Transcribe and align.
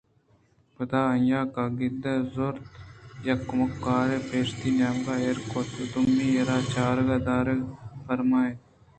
پدا 0.75 0.99
آئیءَ 1.13 1.41
کاگدے 1.55 2.13
زُرت 2.33 2.65
ءُیک 3.23 3.39
کمکارے 3.47 4.17
ءِپشتی 4.21 4.69
نیمگ 4.77 5.07
ءَ 5.13 5.21
ایر 5.23 5.37
کُت 5.51 5.69
ءُدومی 5.83 6.27
ءَ 6.39 6.47
را 6.47 6.57
چراگ 6.71 7.09
ءِ 7.15 7.25
دارگ 7.25 7.61
پرمات 8.05 8.47
اَنتءُ 8.47 8.69